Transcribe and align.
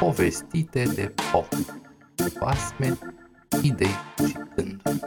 Povestite 0.00 0.82
de 0.94 1.14
pop 1.32 1.48
Basme, 2.38 2.98
idei 3.62 3.96
și 4.26 4.36
gânduri 4.54 5.00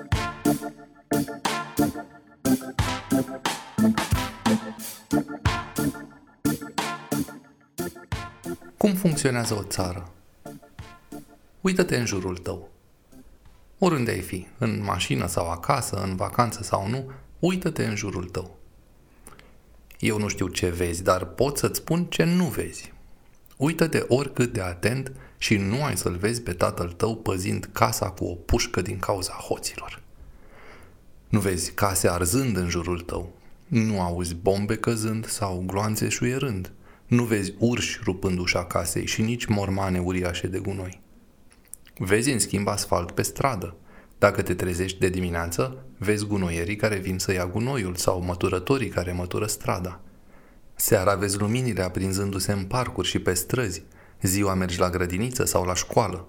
Cum 8.77 8.93
funcționează 8.93 9.53
o 9.53 9.63
țară? 9.63 10.11
Uită-te 11.61 11.97
în 11.97 12.05
jurul 12.05 12.37
tău. 12.37 12.69
Oriunde 13.79 14.11
ai 14.11 14.21
fi, 14.21 14.47
în 14.57 14.83
mașină 14.83 15.27
sau 15.27 15.49
acasă, 15.49 15.95
în 15.95 16.15
vacanță 16.15 16.63
sau 16.63 16.87
nu, 16.87 17.11
uită-te 17.39 17.85
în 17.85 17.95
jurul 17.95 18.23
tău. 18.23 18.57
Eu 19.99 20.17
nu 20.17 20.27
știu 20.27 20.47
ce 20.47 20.69
vezi, 20.69 21.03
dar 21.03 21.25
pot 21.25 21.57
să-ți 21.57 21.79
spun 21.79 22.05
ce 22.05 22.23
nu 22.23 22.45
vezi. 22.45 22.93
Uită-te 23.57 24.03
oricât 24.07 24.53
de 24.53 24.61
atent 24.61 25.11
și 25.37 25.57
nu 25.57 25.83
ai 25.83 25.97
să-l 25.97 26.15
vezi 26.15 26.41
pe 26.41 26.53
tatăl 26.53 26.91
tău 26.91 27.15
păzind 27.15 27.69
casa 27.71 28.09
cu 28.09 28.25
o 28.25 28.33
pușcă 28.33 28.81
din 28.81 28.99
cauza 28.99 29.33
hoților. 29.33 30.01
Nu 31.29 31.39
vezi 31.39 31.73
case 31.73 32.09
arzând 32.09 32.57
în 32.57 32.69
jurul 32.69 32.99
tău. 32.99 33.33
Nu 33.67 34.01
auzi 34.01 34.35
bombe 34.35 34.75
căzând 34.75 35.25
sau 35.25 35.63
gloanțe 35.65 36.09
șuierând. 36.09 36.71
Nu 37.07 37.23
vezi 37.23 37.53
urși 37.57 37.99
rupând 38.03 38.39
ușa 38.39 38.65
casei 38.65 39.05
și 39.05 39.21
nici 39.21 39.45
mormane 39.45 39.99
uriașe 39.99 40.47
de 40.47 40.59
gunoi. 40.59 41.01
Vezi 41.97 42.31
în 42.31 42.39
schimb 42.39 42.67
asfalt 42.67 43.11
pe 43.11 43.21
stradă. 43.21 43.75
Dacă 44.17 44.41
te 44.41 44.53
trezești 44.53 44.99
de 44.99 45.09
dimineață, 45.09 45.85
vezi 45.97 46.25
gunoierii 46.25 46.75
care 46.75 46.97
vin 46.97 47.19
să 47.19 47.33
ia 47.33 47.47
gunoiul 47.47 47.95
sau 47.95 48.21
măturătorii 48.21 48.89
care 48.89 49.11
mătură 49.11 49.45
strada. 49.45 50.01
Seara 50.75 51.15
vezi 51.15 51.37
luminile 51.37 51.81
aprinzându-se 51.81 52.51
în 52.51 52.63
parcuri 52.63 53.07
și 53.07 53.19
pe 53.19 53.33
străzi. 53.33 53.83
Ziua 54.21 54.53
mergi 54.53 54.79
la 54.79 54.89
grădiniță 54.89 55.45
sau 55.45 55.63
la 55.63 55.75
școală. 55.75 56.27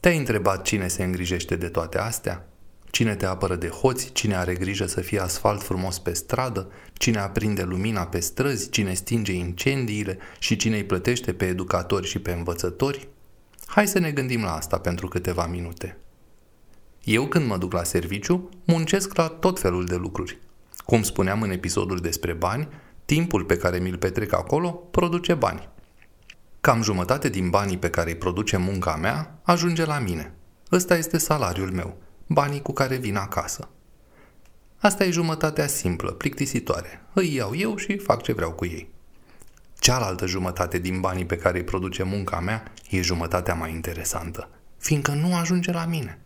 Te-ai 0.00 0.16
întrebat 0.16 0.62
cine 0.62 0.88
se 0.88 1.04
îngrijește 1.04 1.56
de 1.56 1.68
toate 1.68 1.98
astea? 1.98 2.46
Cine 2.90 3.14
te 3.14 3.26
apără 3.26 3.56
de 3.56 3.68
hoți, 3.68 4.12
cine 4.12 4.36
are 4.36 4.54
grijă 4.54 4.86
să 4.86 5.00
fie 5.00 5.20
asfalt 5.20 5.62
frumos 5.62 5.98
pe 5.98 6.12
stradă, 6.12 6.70
cine 6.92 7.18
aprinde 7.18 7.62
lumina 7.62 8.06
pe 8.06 8.20
străzi, 8.20 8.70
cine 8.70 8.94
stinge 8.94 9.32
incendiile 9.32 10.18
și 10.38 10.56
cine 10.56 10.76
îi 10.76 10.84
plătește 10.84 11.32
pe 11.32 11.46
educatori 11.46 12.06
și 12.06 12.18
pe 12.18 12.32
învățători? 12.32 13.08
Hai 13.66 13.88
să 13.88 13.98
ne 13.98 14.10
gândim 14.10 14.42
la 14.42 14.54
asta 14.54 14.78
pentru 14.78 15.08
câteva 15.08 15.46
minute. 15.46 15.98
Eu 17.04 17.26
când 17.26 17.46
mă 17.46 17.56
duc 17.56 17.72
la 17.72 17.84
serviciu, 17.84 18.48
muncesc 18.64 19.16
la 19.16 19.28
tot 19.28 19.60
felul 19.60 19.84
de 19.84 19.96
lucruri. 19.96 20.38
Cum 20.84 21.02
spuneam 21.02 21.42
în 21.42 21.50
episodul 21.50 21.98
despre 21.98 22.32
bani, 22.32 22.68
timpul 23.04 23.44
pe 23.44 23.56
care 23.56 23.78
mi-l 23.78 23.98
petrec 23.98 24.32
acolo 24.32 24.70
produce 24.70 25.34
bani. 25.34 25.68
Cam 26.60 26.82
jumătate 26.82 27.28
din 27.28 27.50
banii 27.50 27.78
pe 27.78 27.90
care 27.90 28.10
îi 28.10 28.16
produce 28.16 28.56
munca 28.56 28.96
mea 28.96 29.40
ajunge 29.42 29.84
la 29.84 29.98
mine. 29.98 30.34
Ăsta 30.72 30.96
este 30.96 31.18
salariul 31.18 31.70
meu, 31.70 31.96
banii 32.26 32.62
cu 32.62 32.72
care 32.72 32.96
vin 32.96 33.16
acasă. 33.16 33.68
Asta 34.78 35.04
e 35.04 35.10
jumătatea 35.10 35.66
simplă, 35.66 36.10
plictisitoare. 36.10 37.06
Îi 37.12 37.34
iau 37.34 37.56
eu 37.56 37.76
și 37.76 37.98
fac 37.98 38.22
ce 38.22 38.32
vreau 38.32 38.52
cu 38.52 38.64
ei. 38.64 38.90
Cealaltă 39.78 40.26
jumătate 40.26 40.78
din 40.78 41.00
banii 41.00 41.26
pe 41.26 41.36
care 41.36 41.58
îi 41.58 41.64
produce 41.64 42.02
munca 42.02 42.40
mea 42.40 42.72
e 42.90 43.00
jumătatea 43.00 43.54
mai 43.54 43.70
interesantă, 43.70 44.48
fiindcă 44.78 45.12
nu 45.12 45.36
ajunge 45.36 45.72
la 45.72 45.84
mine. 45.84 46.21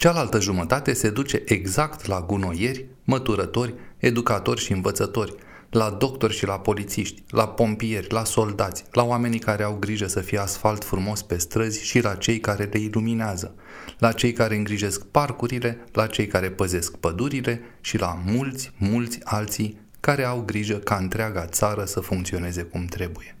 Cealaltă 0.00 0.40
jumătate 0.40 0.92
se 0.92 1.10
duce 1.10 1.42
exact 1.44 2.06
la 2.06 2.20
gunoieri, 2.20 2.86
măturători, 3.04 3.74
educatori 3.96 4.60
și 4.60 4.72
învățători, 4.72 5.34
la 5.70 5.90
doctori 5.90 6.34
și 6.34 6.46
la 6.46 6.58
polițiști, 6.58 7.22
la 7.30 7.48
pompieri, 7.48 8.12
la 8.12 8.24
soldați, 8.24 8.84
la 8.92 9.02
oamenii 9.02 9.38
care 9.38 9.62
au 9.62 9.76
grijă 9.80 10.06
să 10.06 10.20
fie 10.20 10.38
asfalt 10.38 10.84
frumos 10.84 11.22
pe 11.22 11.38
străzi 11.38 11.84
și 11.84 12.00
la 12.00 12.14
cei 12.14 12.40
care 12.40 12.68
le 12.72 12.78
iluminează, 12.78 13.54
la 13.98 14.12
cei 14.12 14.32
care 14.32 14.56
îngrijesc 14.56 15.04
parcurile, 15.04 15.84
la 15.92 16.06
cei 16.06 16.26
care 16.26 16.50
păzesc 16.50 16.96
pădurile 16.96 17.60
și 17.80 17.98
la 17.98 18.18
mulți, 18.26 18.72
mulți 18.76 19.18
alții 19.24 19.80
care 20.00 20.24
au 20.24 20.40
grijă 20.40 20.76
ca 20.76 20.96
întreaga 20.96 21.46
țară 21.46 21.84
să 21.84 22.00
funcționeze 22.00 22.62
cum 22.62 22.84
trebuie. 22.84 23.36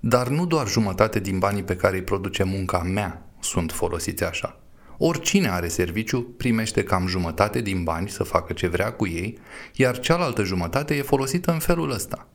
Dar 0.00 0.28
nu 0.28 0.46
doar 0.46 0.68
jumătate 0.68 1.20
din 1.20 1.38
banii 1.38 1.64
pe 1.64 1.76
care 1.76 1.96
îi 1.96 2.02
produce 2.02 2.42
munca 2.42 2.82
mea 2.82 3.26
sunt 3.40 3.72
folosiți 3.72 4.24
așa. 4.24 4.58
Oricine 5.00 5.48
are 5.48 5.68
serviciu 5.68 6.22
primește 6.22 6.82
cam 6.82 7.06
jumătate 7.06 7.60
din 7.60 7.84
bani 7.84 8.08
să 8.08 8.22
facă 8.22 8.52
ce 8.52 8.66
vrea 8.66 8.92
cu 8.92 9.06
ei, 9.06 9.38
iar 9.74 9.98
cealaltă 9.98 10.42
jumătate 10.42 10.94
e 10.94 11.02
folosită 11.02 11.52
în 11.52 11.58
felul 11.58 11.90
ăsta. 11.90 12.28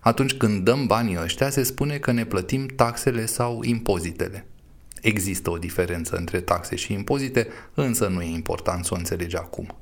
Atunci 0.00 0.32
când 0.32 0.64
dăm 0.64 0.86
banii 0.86 1.18
ăștia, 1.22 1.50
se 1.50 1.62
spune 1.62 1.98
că 1.98 2.12
ne 2.12 2.24
plătim 2.24 2.66
taxele 2.66 3.26
sau 3.26 3.62
impozitele. 3.62 4.46
Există 5.00 5.50
o 5.50 5.58
diferență 5.58 6.16
între 6.16 6.40
taxe 6.40 6.76
și 6.76 6.92
impozite, 6.92 7.48
însă 7.74 8.06
nu 8.06 8.22
e 8.22 8.34
important 8.34 8.84
să 8.84 8.94
o 8.94 8.96
înțelegi 8.96 9.36
acum. 9.36 9.76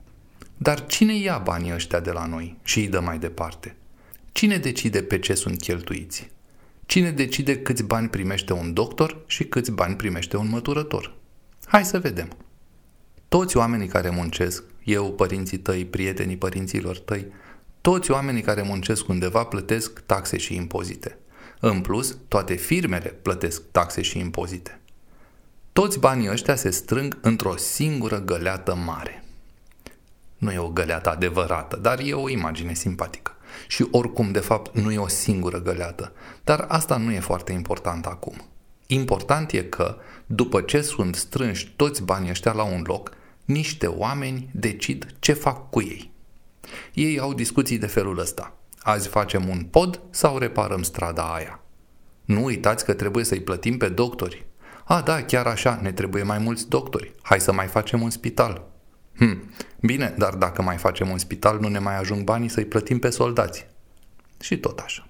Dar 0.57 0.87
cine 0.87 1.17
ia 1.17 1.39
banii 1.39 1.73
ăștia 1.73 2.01
de 2.01 2.11
la 2.11 2.27
noi 2.27 2.59
și 2.63 2.79
îi 2.79 2.89
dă 2.89 3.01
mai 3.01 3.19
departe? 3.19 3.77
Cine 4.33 4.57
decide 4.57 5.03
pe 5.03 5.19
ce 5.19 5.35
sunt 5.35 5.61
cheltuiți? 5.61 6.31
Cine 6.87 7.11
decide 7.11 7.59
câți 7.59 7.83
bani 7.83 8.09
primește 8.09 8.53
un 8.53 8.73
doctor 8.73 9.23
și 9.27 9.45
câți 9.45 9.71
bani 9.71 9.97
primește 9.97 10.37
un 10.37 10.49
măturător? 10.49 11.19
Hai 11.71 11.85
să 11.85 11.99
vedem. 11.99 12.29
Toți 13.29 13.57
oamenii 13.57 13.87
care 13.87 14.11
muncesc, 14.11 14.63
eu, 14.85 15.13
părinții 15.13 15.59
tăi, 15.59 15.85
prietenii 15.85 16.37
părinților 16.37 16.99
tăi, 16.99 17.27
toți 17.81 18.11
oamenii 18.11 18.43
care 18.43 18.63
muncesc 18.63 19.09
undeva 19.09 19.45
plătesc 19.45 20.01
taxe 20.01 20.37
și 20.37 20.55
impozite. 20.55 21.19
În 21.61 21.81
plus, 21.81 22.17
toate 22.29 22.55
firmele 22.55 23.09
plătesc 23.09 23.63
taxe 23.71 24.03
și 24.03 24.19
impozite. 24.19 24.81
Toți 25.73 25.99
banii 25.99 26.31
ăștia 26.31 26.55
se 26.55 26.71
strâng 26.71 27.19
într-o 27.21 27.57
singură 27.57 28.21
găleată 28.21 28.75
mare. 28.75 29.25
Nu 30.39 30.53
e 30.53 30.59
o 30.59 30.69
găleată 30.69 31.11
adevărată, 31.11 31.77
dar 31.77 31.99
e 31.99 32.13
o 32.13 32.29
imagine 32.29 32.75
simpatică. 32.75 33.37
Și 33.67 33.87
oricum, 33.91 34.33
de 34.33 34.41
fapt, 34.41 34.77
nu 34.77 34.93
e 34.93 34.99
o 34.99 35.09
singură 35.09 35.63
găleată. 35.63 36.13
Dar 36.45 36.65
asta 36.69 36.97
nu 36.97 37.13
e 37.13 37.21
foarte 37.21 37.53
important 37.53 38.07
acum. 38.07 38.50
Important 38.93 39.51
e 39.51 39.63
că, 39.63 39.97
după 40.27 40.61
ce 40.61 40.81
sunt 40.81 41.15
strânși 41.15 41.73
toți 41.77 42.03
banii 42.03 42.31
ăștia 42.31 42.53
la 42.53 42.63
un 42.63 42.83
loc, 42.87 43.11
niște 43.45 43.87
oameni 43.87 44.51
decid 44.53 45.15
ce 45.19 45.33
fac 45.33 45.71
cu 45.71 45.81
ei. 45.81 46.13
Ei 46.95 47.19
au 47.19 47.35
discuții 47.35 47.79
de 47.79 47.87
felul 47.87 48.19
ăsta. 48.19 48.57
Azi 48.79 49.09
facem 49.09 49.49
un 49.49 49.63
pod 49.63 50.01
sau 50.11 50.39
reparăm 50.39 50.83
strada 50.83 51.35
aia? 51.35 51.61
Nu 52.25 52.45
uitați 52.45 52.85
că 52.85 52.95
trebuie 52.95 53.25
să-i 53.25 53.41
plătim 53.41 53.77
pe 53.77 53.89
doctori. 53.89 54.47
A, 54.85 55.01
da, 55.01 55.23
chiar 55.23 55.47
așa, 55.47 55.79
ne 55.83 55.93
trebuie 55.93 56.23
mai 56.23 56.39
mulți 56.39 56.69
doctori. 56.69 57.15
Hai 57.23 57.41
să 57.41 57.53
mai 57.53 57.67
facem 57.67 58.03
un 58.03 58.11
spital. 58.11 58.69
Hm, 59.17 59.51
bine, 59.81 60.15
dar 60.19 60.35
dacă 60.35 60.63
mai 60.63 60.77
facem 60.77 61.11
un 61.11 61.19
spital, 61.19 61.59
nu 61.61 61.69
ne 61.69 61.79
mai 61.79 61.99
ajung 61.99 62.25
banii 62.25 62.49
să-i 62.49 62.65
plătim 62.65 62.99
pe 62.99 63.11
soldați. 63.11 63.67
Și 64.41 64.59
tot 64.59 64.79
așa. 64.79 65.10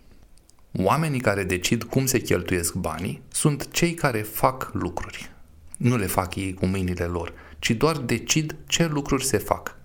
Oamenii 0.72 1.20
care 1.20 1.44
decid 1.44 1.82
cum 1.82 2.06
se 2.06 2.18
cheltuiesc 2.18 2.74
banii 2.74 3.22
sunt 3.28 3.70
cei 3.70 3.94
care 3.94 4.22
fac 4.22 4.70
lucruri. 4.72 5.30
Nu 5.76 5.96
le 5.96 6.06
fac 6.06 6.34
ei 6.34 6.54
cu 6.54 6.66
mâinile 6.66 7.04
lor, 7.04 7.32
ci 7.58 7.70
doar 7.70 7.96
decid 7.96 8.56
ce 8.66 8.86
lucruri 8.86 9.24
se 9.24 9.38
fac. 9.38 9.76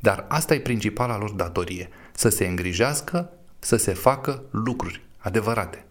Dar 0.00 0.24
asta 0.28 0.54
e 0.54 0.60
principala 0.60 1.18
lor 1.18 1.30
datorie, 1.30 1.88
să 2.12 2.28
se 2.28 2.46
îngrijească, 2.46 3.32
să 3.58 3.76
se 3.76 3.92
facă 3.92 4.42
lucruri 4.50 5.02
adevărate. 5.18 5.84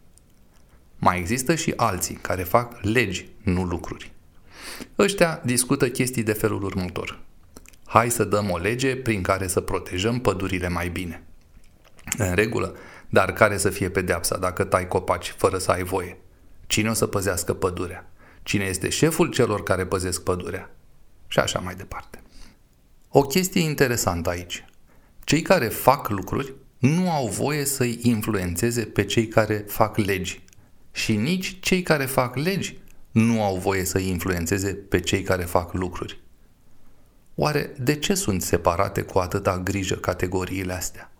Mai 0.98 1.20
există 1.20 1.56
și 1.56 1.74
alții 1.76 2.16
care 2.16 2.44
fac 2.44 2.82
legi, 2.82 3.28
nu 3.44 3.64
lucruri. 3.64 4.12
Ăștia 4.98 5.42
discută 5.46 5.90
chestii 5.90 6.24
de 6.24 6.34
felul 6.34 6.64
următor. 6.64 7.20
Hai 7.86 8.10
să 8.10 8.24
dăm 8.24 8.50
o 8.50 8.58
lege 8.58 8.96
prin 8.96 9.22
care 9.22 9.48
să 9.48 9.62
protejăm 9.62 10.20
pădurile 10.20 10.68
mai 10.68 10.90
bine. 10.90 11.24
În 12.18 12.34
regulă, 12.36 12.76
dar 13.10 13.34
care 13.34 13.58
să 13.58 13.70
fie 13.70 13.90
pedeapsa 13.90 14.38
dacă 14.38 14.64
tai 14.64 14.88
copaci 14.88 15.34
fără 15.38 15.58
să 15.58 15.72
ai 15.72 15.84
voie? 15.84 16.18
Cine 16.68 16.90
o 16.90 16.94
să 16.94 17.08
păzească 17.08 17.54
pădurea? 17.54 18.10
Cine 18.44 18.64
este 18.64 18.90
șeful 18.90 19.30
celor 19.30 19.64
care 19.64 19.86
păzesc 19.86 20.24
pădurea? 20.24 20.76
Și 21.28 21.40
așa 21.40 21.60
mai 21.60 21.76
departe. 21.76 22.22
O 23.10 23.22
chestie 23.22 23.62
interesantă 23.62 24.30
aici. 24.30 24.66
Cei 25.24 25.42
care 25.42 25.68
fac 25.68 26.10
lucruri 26.10 26.54
nu 26.78 27.12
au 27.12 27.28
voie 27.28 27.66
să-i 27.66 28.00
influențeze 28.02 28.82
pe 28.84 29.06
cei 29.06 29.28
care 29.28 29.66
fac 29.68 29.98
legi. 29.98 30.44
Și 30.92 31.16
nici 31.16 31.58
cei 31.60 31.82
care 31.82 32.06
fac 32.06 32.36
legi 32.36 32.78
nu 33.12 33.44
au 33.44 33.56
voie 33.58 33.84
să-i 33.84 34.08
influențeze 34.08 34.74
pe 34.74 35.00
cei 35.00 35.22
care 35.22 35.44
fac 35.44 35.74
lucruri. 35.74 36.20
Oare 37.36 37.74
de 37.80 37.96
ce 37.96 38.14
sunt 38.14 38.42
separate 38.42 39.02
cu 39.02 39.20
atâta 39.20 39.60
grijă 39.60 39.96
categoriile 39.96 40.74
astea? 40.74 41.12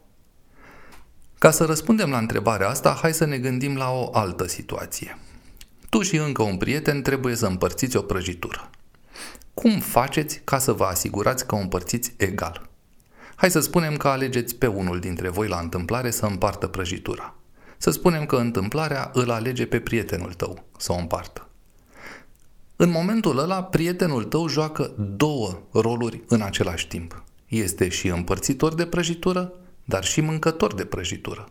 Ca 1.40 1.52
să 1.52 1.66
răspundem 1.66 2.10
la 2.10 2.18
întrebarea 2.18 2.70
asta, 2.70 2.98
hai 3.02 3.14
să 3.14 3.26
ne 3.26 3.38
gândim 3.38 3.76
la 3.76 3.92
o 3.92 4.10
altă 4.14 4.48
situație. 4.48 5.18
Tu 5.90 6.02
și 6.02 6.16
încă 6.16 6.42
un 6.42 6.58
prieten 6.58 7.02
trebuie 7.02 7.36
să 7.36 7.46
împărțiți 7.46 7.98
o 7.98 8.02
prăjitură. 8.02 8.70
Cum 9.54 9.80
faceți 9.80 10.42
ca 10.44 10.58
să 10.58 10.72
vă 10.72 10.84
asigurați 10.84 11.46
că 11.46 11.56
o 11.56 11.58
împărțiți 11.58 12.14
egal? 12.18 12.70
Hai 13.36 13.52
să 13.52 13.60
spunem 13.60 13.98
că 13.98 14.08
alegeți 14.08 14.56
pe 14.56 14.68
unul 14.68 15.00
dintre 15.00 15.30
voi 15.30 15.48
la 15.48 15.60
întâmplare 15.60 16.12
să 16.12 16.26
împartă 16.26 16.68
prăjitura. 16.68 17.36
Să 17.78 17.92
spunem 17.92 18.26
că 18.26 18.36
întâmplarea 18.36 19.10
îl 19.14 19.32
alege 19.32 19.66
pe 19.66 19.80
prietenul 19.80 20.34
tău 20.34 20.64
să 20.78 20.92
o 20.92 20.96
împartă. 20.96 21.48
În 22.76 22.90
momentul 22.90 23.38
ăla, 23.38 23.64
prietenul 23.64 24.24
tău 24.24 24.48
joacă 24.48 24.94
două 24.98 25.60
roluri 25.72 26.24
în 26.28 26.42
același 26.42 26.88
timp. 26.88 27.24
Este 27.48 27.90
și 27.90 28.08
împărțitor 28.08 28.74
de 28.74 28.86
prăjitură, 28.86 29.54
dar 29.90 30.04
și 30.04 30.22
mâncător 30.22 30.74
de 30.74 30.86
prăjitură. 30.86 31.50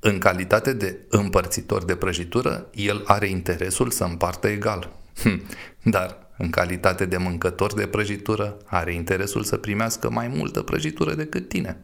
În 0.00 0.18
calitate 0.18 0.72
de 0.72 0.98
împărțitor 1.08 1.84
de 1.84 1.96
prăjitură, 1.96 2.70
el 2.74 3.02
are 3.06 3.28
interesul 3.28 3.90
să 3.90 4.04
împartă 4.04 4.48
egal. 4.48 4.92
Hm, 5.22 5.42
dar, 5.82 6.26
în 6.38 6.50
calitate 6.50 7.04
de 7.04 7.16
mâncător 7.16 7.74
de 7.74 7.86
prăjitură, 7.86 8.56
are 8.64 8.94
interesul 8.94 9.42
să 9.42 9.56
primească 9.56 10.10
mai 10.10 10.28
multă 10.28 10.62
prăjitură 10.62 11.14
decât 11.14 11.48
tine. 11.48 11.80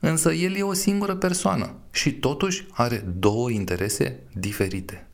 Însă 0.00 0.32
el 0.32 0.56
e 0.56 0.62
o 0.62 0.72
singură 0.72 1.14
persoană 1.16 1.74
și 1.90 2.12
totuși 2.12 2.66
are 2.70 3.04
două 3.18 3.50
interese 3.50 4.22
diferite. 4.32 5.06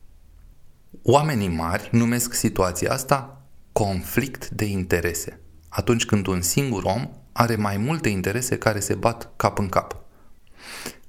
Oamenii 1.01 1.47
mari 1.47 1.89
numesc 1.91 2.33
situația 2.33 2.91
asta 2.91 3.41
conflict 3.71 4.49
de 4.49 4.65
interese, 4.65 5.39
atunci 5.69 6.05
când 6.05 6.27
un 6.27 6.41
singur 6.41 6.83
om 6.83 7.09
are 7.37 7.55
mai 7.55 7.77
multe 7.77 8.09
interese 8.09 8.57
care 8.57 8.79
se 8.79 8.93
bat 8.93 9.29
cap 9.35 9.59
în 9.59 9.69
cap. 9.69 9.95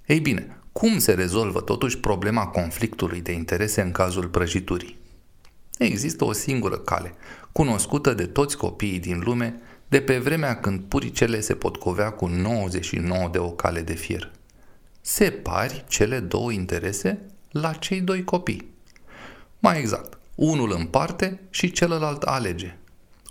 Ei 0.07 0.21
bine, 0.21 0.57
cum 0.73 0.99
se 0.99 1.13
rezolvă 1.13 1.61
totuși 1.61 1.99
problema 1.99 2.47
conflictului 2.47 3.21
de 3.21 3.33
interese 3.33 3.81
în 3.81 3.91
cazul 3.91 4.29
prăjiturii? 4.29 4.99
Există 5.79 6.25
o 6.25 6.33
singură 6.33 6.79
cale, 6.79 7.15
cunoscută 7.53 8.15
de 8.15 8.27
toți 8.27 8.57
copiii 8.57 8.99
din 8.99 9.23
lume, 9.25 9.61
de 9.89 10.01
pe 10.01 10.19
vremea 10.19 10.61
când 10.61 10.81
puricele 10.81 11.41
se 11.41 11.55
potcovea 11.55 12.11
cu 12.11 12.27
99 12.27 13.29
de 13.33 13.39
ocale 13.39 13.81
de 13.81 13.95
fier. 13.95 14.31
Separi 15.01 15.85
cele 15.89 16.19
două 16.19 16.53
interese 16.53 17.21
la 17.51 17.73
cei 17.73 18.01
doi 18.01 18.25
copii. 18.25 18.71
Mai 19.59 19.79
exact, 19.79 20.19
unul 20.35 20.75
împarte 20.79 21.41
și 21.51 21.71
celălalt 21.71 22.23
alege. 22.23 22.77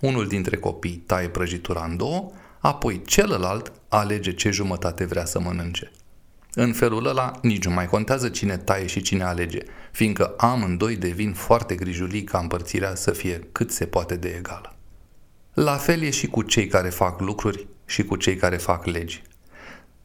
Unul 0.02 0.28
dintre 0.28 0.58
copii 0.58 1.04
taie 1.06 1.30
prăjitura 1.30 1.86
în 1.86 1.98
două, 1.98 2.32
apoi 2.66 3.02
celălalt 3.06 3.72
alege 3.90 4.34
ce 4.34 4.50
jumătate 4.50 5.06
vrea 5.06 5.26
să 5.26 5.40
mănânce. 5.40 5.92
În 6.54 6.74
felul 6.74 7.06
ăla 7.06 7.32
nici 7.42 7.66
nu 7.66 7.72
mai 7.72 7.88
contează 7.88 8.30
cine 8.30 8.58
taie 8.58 8.86
și 8.86 9.02
cine 9.02 9.24
alege, 9.24 9.60
fiindcă 9.92 10.34
amândoi 10.38 10.96
devin 10.96 11.34
foarte 11.34 11.76
grijuliți 11.76 12.32
ca 12.32 12.40
împărțirea 12.40 12.96
să 12.96 13.12
fie 13.12 13.48
cât 13.52 13.72
se 13.72 13.86
poate 13.86 14.16
de 14.16 14.36
egală. 14.38 14.76
La 15.54 15.76
fel 15.76 16.02
e 16.02 16.10
și 16.10 16.28
cu 16.28 16.42
cei 16.42 16.68
care 16.68 16.90
fac 16.90 17.20
lucruri 17.20 17.68
și 17.86 18.04
cu 18.04 18.16
cei 18.16 18.36
care 18.36 18.58
fac 18.58 18.86
legi. 18.86 19.24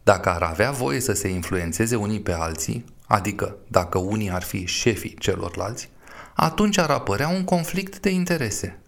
Dacă 0.03 0.29
ar 0.29 0.43
avea 0.43 0.71
voie 0.71 1.01
să 1.01 1.13
se 1.13 1.29
influențeze 1.29 1.97
unii 1.97 2.21
pe 2.21 2.33
alții, 2.33 2.85
adică 3.06 3.56
dacă 3.69 3.99
unii 3.99 4.31
ar 4.31 4.43
fi 4.43 4.67
șefii 4.67 5.17
celorlalți, 5.19 5.91
atunci 6.35 6.79
ar 6.79 6.91
apărea 6.91 7.29
un 7.29 7.45
conflict 7.45 8.01
de 8.01 8.11
interese. 8.11 8.81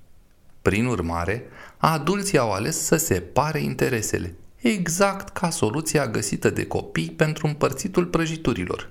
Prin 0.62 0.86
urmare, 0.86 1.44
adulții 1.90 2.38
au 2.38 2.52
ales 2.52 2.84
să 2.84 2.96
separe 2.96 3.60
interesele, 3.60 4.34
exact 4.56 5.28
ca 5.28 5.50
soluția 5.50 6.08
găsită 6.08 6.50
de 6.50 6.66
copii 6.66 7.10
pentru 7.10 7.46
împărțitul 7.46 8.06
prăjiturilor. 8.06 8.90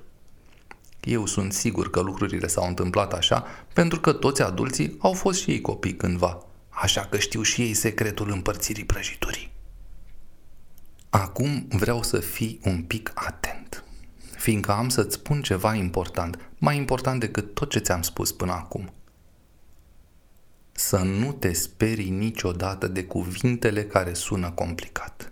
Eu 1.03 1.25
sunt 1.25 1.53
sigur 1.53 1.89
că 1.89 1.99
lucrurile 1.99 2.47
s-au 2.47 2.67
întâmplat 2.67 3.13
așa 3.13 3.45
pentru 3.73 3.99
că 3.99 4.13
toți 4.13 4.41
adulții 4.41 4.95
au 4.99 5.13
fost 5.13 5.41
și 5.41 5.51
ei 5.51 5.61
copii 5.61 5.95
cândva, 5.95 6.45
așa 6.69 7.01
că 7.01 7.17
știu 7.17 7.41
și 7.41 7.61
ei 7.61 7.73
secretul 7.73 8.31
împărțirii 8.31 8.85
prăjiturii. 8.85 9.51
Acum 11.09 11.67
vreau 11.69 12.03
să 12.03 12.19
fii 12.19 12.59
un 12.63 12.83
pic 12.83 13.11
atent, 13.13 13.83
fiindcă 14.38 14.71
am 14.71 14.89
să-ți 14.89 15.15
spun 15.15 15.41
ceva 15.41 15.73
important, 15.73 16.39
mai 16.57 16.77
important 16.77 17.19
decât 17.19 17.53
tot 17.53 17.69
ce 17.69 17.79
ți-am 17.79 18.01
spus 18.01 18.31
până 18.31 18.51
acum. 18.51 18.93
Să 20.83 20.98
nu 20.98 21.31
te 21.31 21.54
sperii 21.54 22.10
niciodată 22.10 22.88
de 22.88 23.04
cuvintele 23.04 23.83
care 23.83 24.13
sună 24.13 24.51
complicat. 24.51 25.31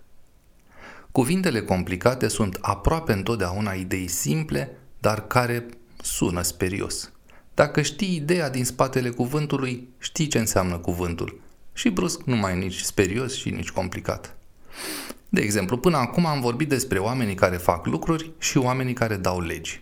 Cuvintele 1.12 1.62
complicate 1.62 2.28
sunt 2.28 2.57
aproape 2.62 3.13
întotdeauna 3.13 3.72
idei 3.72 4.07
simple, 4.07 4.78
dar 5.00 5.28
care 5.28 5.66
sună 6.01 6.42
sperios. 6.42 7.12
Dacă 7.54 7.81
știi 7.81 8.16
ideea 8.16 8.50
din 8.50 8.66
spatele 8.66 9.10
cuvântului, 9.10 9.88
știi 9.98 10.28
ce 10.28 10.40
înseamnă 10.40 10.78
cuvântul. 10.78 11.42
Și 11.74 11.90
brusc 11.90 12.22
nu 12.24 12.36
mai 12.36 12.54
e 12.54 12.56
nici 12.56 12.80
sperios 12.80 13.36
și 13.36 13.50
nici 13.50 13.72
complicat. 13.72 14.36
De 15.30 15.42
exemplu, 15.42 15.78
până 15.78 15.98
acum 15.98 16.25
am 16.25 16.42
vorbit 16.42 16.69
despre 16.69 17.00
oamenii 17.00 17.36
care 17.36 17.57
fac 17.57 17.86
lucruri 17.86 18.31
și 18.38 18.57
oamenii 18.57 18.94
care 18.94 19.16
dau 19.16 19.42
legi. 19.42 19.81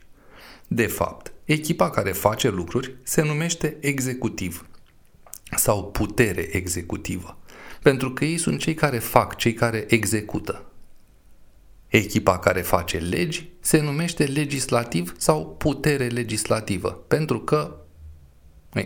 De 0.68 0.86
fapt, 0.86 1.31
echipa 1.46 1.90
care 1.90 2.12
face 2.12 2.50
lucruri 2.50 2.96
se 3.04 3.22
numește 3.22 3.78
executiv 3.80 4.67
sau 5.56 5.92
putere 5.92 6.56
executivă, 6.56 7.38
pentru 7.82 8.12
că 8.12 8.26
ei 8.26 8.38
sunt 8.38 8.60
cei 8.60 8.74
care 8.74 9.00
fac, 9.00 9.36
cei 9.36 9.54
care 9.54 9.86
execută. 9.88 10.72
Echipa 11.88 12.40
care 12.40 12.62
face 12.62 12.98
legi 12.98 13.50
se 13.60 13.82
numește 13.82 14.24
legislativ 14.24 15.14
sau 15.18 15.56
putere 15.58 16.08
legislativă, 16.08 16.90
pentru 17.08 17.40
că 17.40 17.76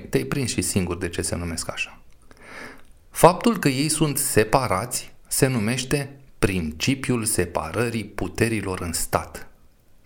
te-ai 0.09 0.23
prins 0.23 0.49
și 0.51 0.61
singur 0.61 0.97
de 0.97 1.09
ce 1.09 1.21
se 1.21 1.35
numesc 1.35 1.71
așa. 1.71 2.01
Faptul 3.09 3.59
că 3.59 3.69
ei 3.69 3.89
sunt 3.89 4.17
separați 4.17 5.13
se 5.27 5.47
numește 5.47 6.19
principiul 6.39 7.25
separării 7.25 8.05
puterilor 8.05 8.81
în 8.81 8.93
stat. 8.93 9.49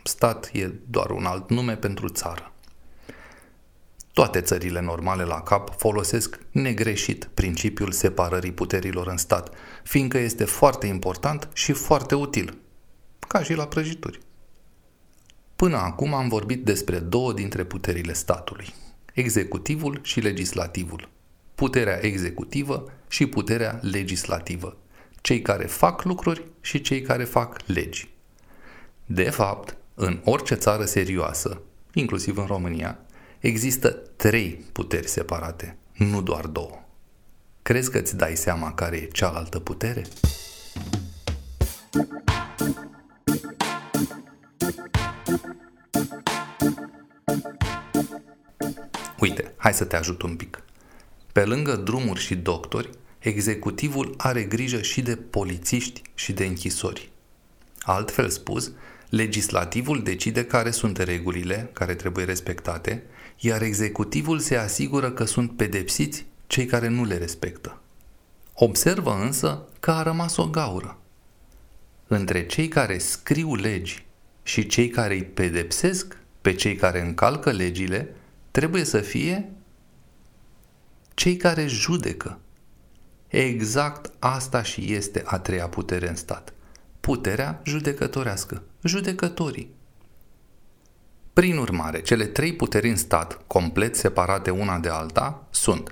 Stat 0.04 0.50
e 0.54 0.72
doar 0.88 1.10
un 1.10 1.26
alt 1.26 1.50
nume 1.50 1.76
pentru 1.76 2.08
țară. 2.08 2.54
Toate 4.16 4.42
țările 4.42 4.82
normale 4.82 5.24
la 5.24 5.42
cap 5.42 5.76
folosesc 5.78 6.40
negreșit 6.52 7.30
principiul 7.34 7.92
separării 7.92 8.52
puterilor 8.52 9.08
în 9.08 9.18
stat, 9.18 9.54
fiindcă 9.84 10.18
este 10.18 10.46
foarte 10.46 10.88
important 10.88 11.50
și 11.54 11.72
foarte 11.72 12.16
util 12.16 12.58
ca 13.28 13.44
și 13.44 13.54
la 13.54 13.68
prăjituri. 13.68 14.20
Până 15.56 15.78
acum 15.78 16.14
am 16.14 16.28
vorbit 16.28 16.66
despre 16.66 17.00
două 17.00 17.34
dintre 17.34 17.64
puterile 17.64 18.14
statului, 18.14 18.74
executivul 19.14 20.00
și 20.04 20.20
legislativul, 20.20 21.10
puterea 21.56 22.06
executivă 22.06 22.92
și 23.08 23.28
puterea 23.28 23.80
legislativă, 23.82 24.78
cei 25.22 25.42
care 25.42 25.66
fac 25.66 26.04
lucruri 26.04 26.44
și 26.62 26.82
cei 26.82 27.02
care 27.02 27.24
fac 27.24 27.58
legi. 27.66 28.10
De 29.06 29.30
fapt, 29.30 29.78
în 29.94 30.22
orice 30.24 30.56
țară 30.56 30.86
serioasă, 30.86 31.62
inclusiv 31.94 32.38
în 32.38 32.46
România, 32.46 33.00
există 33.46 33.90
trei 34.16 34.66
puteri 34.72 35.08
separate, 35.08 35.78
nu 35.94 36.22
doar 36.22 36.46
două. 36.46 36.84
Crezi 37.62 37.92
că 37.92 37.98
îți 37.98 38.16
dai 38.16 38.36
seama 38.36 38.74
care 38.74 38.98
e 38.98 39.06
cealaltă 39.06 39.60
putere? 39.60 40.02
Uite, 49.20 49.54
hai 49.58 49.74
să 49.74 49.86
te 49.86 49.96
ajut 49.96 50.22
un 50.22 50.36
pic. 50.36 50.64
Pe 51.32 51.46
lângă 51.46 51.76
drumuri 51.76 52.20
și 52.20 52.36
doctori, 52.36 52.90
executivul 53.20 54.14
are 54.18 54.44
grijă 54.44 54.82
și 54.82 55.02
de 55.02 55.16
polițiști 55.16 56.02
și 56.14 56.34
de 56.34 56.46
închisori. 56.46 57.12
Altfel 57.80 58.30
spus, 58.30 58.72
legislativul 59.10 60.04
decide 60.04 60.46
care 60.46 60.72
sunt 60.72 60.98
regulile 60.98 61.70
care 61.74 61.96
trebuie 61.96 62.26
respectate, 62.26 63.04
iar 63.40 63.62
executivul 63.62 64.40
se 64.40 64.56
asigură 64.56 65.12
că 65.12 65.24
sunt 65.24 65.56
pedepsiți 65.56 66.26
cei 66.48 66.66
care 66.66 66.88
nu 66.88 67.06
le 67.06 67.18
respectă. 67.18 67.82
Observă 68.54 69.20
însă 69.24 69.68
că 69.80 69.92
a 69.92 70.04
rămas 70.04 70.38
o 70.38 70.48
gaură. 70.48 71.00
Între 72.08 72.46
cei 72.46 72.68
care 72.68 72.98
scriu 72.98 73.56
legi 73.56 74.06
și 74.44 74.68
cei 74.68 74.90
care 74.90 75.14
îi 75.14 75.24
pedepsesc 75.24 76.18
pe 76.42 76.54
cei 76.54 76.76
care 76.76 77.02
încalcă 77.02 77.52
legile, 77.52 78.16
trebuie 78.52 78.84
să 78.84 79.00
fie 79.00 79.52
cei 81.14 81.38
care 81.38 81.66
judecă. 81.68 82.40
Exact 83.28 84.12
asta 84.20 84.64
și 84.64 84.94
este 84.94 85.22
a 85.26 85.40
treia 85.40 85.68
putere 85.68 86.10
în 86.10 86.16
stat. 86.16 86.54
Puterea 87.00 87.62
judecătorească, 87.64 88.64
judecătorii. 88.88 89.74
Prin 91.34 91.58
urmare, 91.58 92.02
cele 92.02 92.26
trei 92.26 92.54
puteri 92.54 92.90
în 92.90 92.96
stat, 92.96 93.42
complet 93.48 93.96
separate 93.96 94.50
una 94.50 94.80
de 94.80 94.90
alta, 94.90 95.48
sunt 95.50 95.90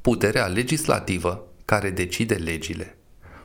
puterea 0.00 0.46
legislativă, 0.46 1.46
care 1.64 1.90
decide 1.90 2.34
legile, 2.34 2.96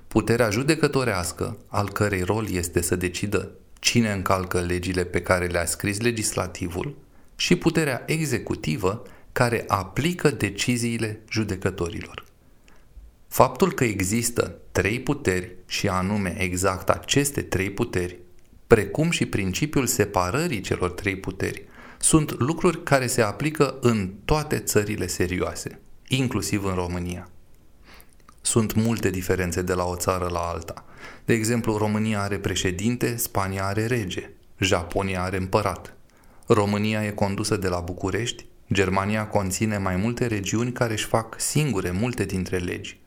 puterea 0.08 0.50
judecătorească, 0.50 1.58
al 1.68 1.90
cărei 1.90 2.22
rol 2.22 2.50
este 2.50 2.82
să 2.82 2.96
decidă 2.96 3.52
cine 3.80 4.12
încalcă 4.12 4.60
legile 4.60 5.04
pe 5.04 5.22
care 5.22 5.46
le-a 5.46 5.66
scris 5.66 6.00
legislativul, 6.00 6.98
și 7.36 7.56
puterea 7.56 8.04
executivă 8.06 9.04
care 9.32 9.66
aplică 9.68 10.30
deciziile 10.30 11.20
judecătorilor. 11.30 12.26
Faptul 13.28 13.74
că 13.74 13.84
există 13.84 14.56
trei 14.72 15.00
puteri 15.00 15.56
și 15.68 15.88
anume 15.88 16.36
exact 16.40 16.90
aceste 16.90 17.42
trei 17.42 17.72
puteri, 17.72 18.20
precum 18.72 19.10
și 19.10 19.26
principiul 19.26 19.86
separării 19.86 20.62
celor 20.62 20.92
trei 20.92 21.16
puteri, 21.16 21.64
sunt 22.00 22.40
lucruri 22.40 22.84
care 22.84 23.08
se 23.08 23.22
aplică 23.22 23.78
în 23.82 24.12
toate 24.26 24.58
țările 24.58 25.08
serioase, 25.08 25.80
inclusiv 26.08 26.66
în 26.66 26.74
România. 26.74 27.30
Sunt 28.42 28.74
multe 28.74 29.10
diferențe 29.10 29.62
de 29.62 29.74
la 29.74 29.84
o 29.84 29.96
țară 29.96 30.30
la 30.32 30.40
alta. 30.40 30.86
De 31.26 31.34
exemplu, 31.34 31.78
România 31.78 32.22
are 32.22 32.38
președinte, 32.38 33.16
Spania 33.16 33.66
are 33.66 33.86
rege, 33.86 34.30
Japonia 34.60 35.24
are 35.24 35.38
împărat. 35.38 35.94
România 36.48 37.06
e 37.06 37.10
condusă 37.10 37.58
de 37.58 37.68
la 37.68 37.80
București, 37.80 38.46
Germania 38.74 39.28
conține 39.28 39.78
mai 39.78 39.96
multe 39.96 40.26
regiuni 40.26 40.72
care 40.72 40.94
își 40.94 41.06
fac 41.06 41.40
singure 41.40 41.92
multe 41.92 42.26
dintre 42.26 42.58
legi. 42.58 43.00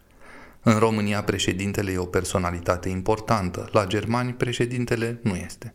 În 0.67 0.79
România 0.79 1.23
președintele 1.23 1.93
e 1.93 1.99
o 1.99 2.05
personalitate 2.05 2.89
importantă, 2.89 3.69
la 3.73 3.87
germani 3.87 4.33
președintele 4.33 5.21
nu 5.23 5.35
este. 5.35 5.75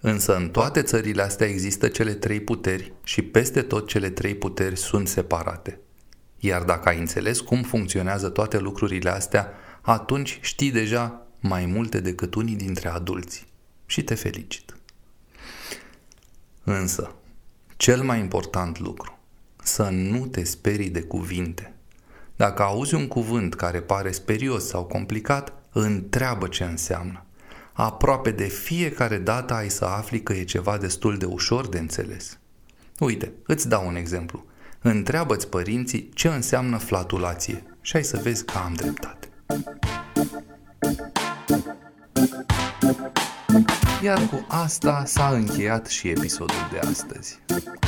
Însă 0.00 0.36
în 0.36 0.48
toate 0.48 0.82
țările 0.82 1.22
astea 1.22 1.46
există 1.46 1.88
cele 1.88 2.14
trei 2.14 2.40
puteri 2.40 2.92
și 3.04 3.22
peste 3.22 3.62
tot 3.62 3.88
cele 3.88 4.10
trei 4.10 4.34
puteri 4.34 4.76
sunt 4.76 5.08
separate. 5.08 5.78
Iar 6.38 6.62
dacă 6.62 6.88
ai 6.88 6.98
înțeles 6.98 7.40
cum 7.40 7.62
funcționează 7.62 8.28
toate 8.28 8.58
lucrurile 8.58 9.10
astea, 9.10 9.52
atunci 9.80 10.38
știi 10.42 10.70
deja 10.70 11.26
mai 11.40 11.66
multe 11.66 12.00
decât 12.00 12.34
unii 12.34 12.56
dintre 12.56 12.88
adulți. 12.88 13.46
Și 13.86 14.02
te 14.02 14.14
felicit. 14.14 14.76
Însă, 16.64 17.14
cel 17.76 18.02
mai 18.02 18.18
important 18.18 18.78
lucru, 18.78 19.18
să 19.62 19.88
nu 19.90 20.26
te 20.26 20.44
sperii 20.44 20.90
de 20.90 21.02
cuvinte. 21.02 21.71
Dacă 22.42 22.62
auzi 22.62 22.94
un 22.94 23.08
cuvânt 23.08 23.54
care 23.54 23.80
pare 23.80 24.10
sperios 24.10 24.66
sau 24.66 24.84
complicat, 24.84 25.52
întreabă 25.72 26.46
ce 26.46 26.64
înseamnă. 26.64 27.24
Aproape 27.72 28.30
de 28.30 28.44
fiecare 28.44 29.18
dată 29.18 29.54
ai 29.54 29.68
să 29.68 29.84
afli 29.84 30.22
că 30.22 30.32
e 30.32 30.44
ceva 30.44 30.78
destul 30.78 31.18
de 31.18 31.24
ușor 31.24 31.68
de 31.68 31.78
înțeles. 31.78 32.38
Uite, 32.98 33.32
îți 33.46 33.68
dau 33.68 33.86
un 33.86 33.94
exemplu. 33.94 34.44
Întreabă-ți 34.80 35.48
părinții 35.48 36.08
ce 36.14 36.28
înseamnă 36.28 36.76
flatulație 36.76 37.62
și 37.80 37.96
ai 37.96 38.04
să 38.04 38.20
vezi 38.22 38.44
că 38.44 38.58
am 38.58 38.72
dreptate. 38.72 39.28
Iar 44.02 44.28
cu 44.28 44.46
asta 44.48 45.02
s-a 45.06 45.28
încheiat 45.28 45.86
și 45.86 46.08
episodul 46.08 46.68
de 46.72 46.78
astăzi. 46.78 47.38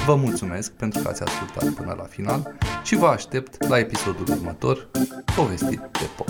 Vă 0.06 0.14
mulțumesc 0.14 0.72
pentru 0.72 1.02
că 1.02 1.08
ați 1.08 1.22
ascultat 1.22 1.68
până 1.68 1.94
la 1.98 2.04
final 2.04 2.54
și 2.82 2.96
vă 2.96 3.06
aștept 3.06 3.68
la 3.68 3.78
episodul 3.78 4.26
următor, 4.30 4.88
povestit 5.36 5.80
de 5.80 6.08
pop. 6.16 6.28